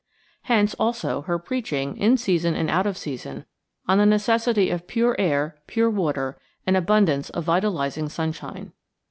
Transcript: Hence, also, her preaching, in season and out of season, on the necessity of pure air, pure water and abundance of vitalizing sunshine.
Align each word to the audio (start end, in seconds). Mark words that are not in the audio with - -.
Hence, 0.49 0.73
also, 0.79 1.21
her 1.27 1.37
preaching, 1.37 1.95
in 1.95 2.17
season 2.17 2.55
and 2.55 2.71
out 2.71 2.87
of 2.87 2.97
season, 2.97 3.45
on 3.87 3.99
the 3.99 4.05
necessity 4.07 4.71
of 4.71 4.87
pure 4.87 5.15
air, 5.19 5.61
pure 5.67 5.91
water 5.91 6.39
and 6.65 6.75
abundance 6.75 7.29
of 7.29 7.43
vitalizing 7.43 8.09
sunshine. 8.09 8.71